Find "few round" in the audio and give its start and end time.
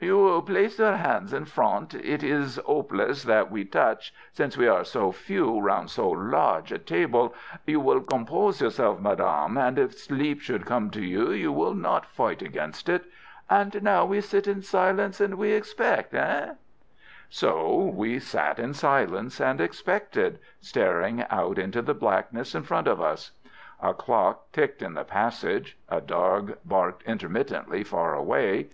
5.12-5.90